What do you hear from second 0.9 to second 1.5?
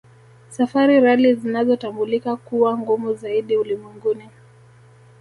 Rally